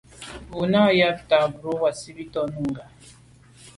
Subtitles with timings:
[0.49, 2.83] Bú nâ' yɑ́p tà' mbrò wàsìbìtǎ Nùnga.